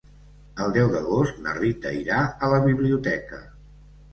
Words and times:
El 0.63 0.71
deu 0.77 0.87
d'agost 0.95 1.37
na 1.47 1.53
Rita 1.59 1.91
irà 1.99 2.25
a 2.47 2.51
la 2.55 2.63
biblioteca. 2.67 3.43